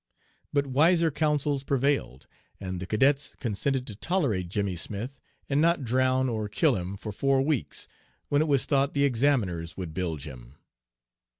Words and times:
But 0.51 0.65
wiser 0.65 1.11
counsels 1.11 1.63
prevailed, 1.63 2.25
and 2.59 2.79
the 2.79 2.87
cadets 2.87 3.35
consented 3.39 3.85
to 3.85 3.95
tolerate 3.95 4.49
Jimmy 4.49 4.75
Smith 4.75 5.19
and 5.47 5.61
not 5.61 5.83
drown 5.85 6.27
or 6.27 6.49
kill 6.49 6.75
him 6.75 6.97
for 6.97 7.11
four 7.11 7.43
weeks, 7.43 7.87
when 8.27 8.41
it 8.41 8.47
was 8.47 8.65
thought 8.65 8.95
the 8.95 9.03
examiners 9.05 9.77
would 9.77 9.93
'bilge' 9.93 10.25
him. 10.25 10.55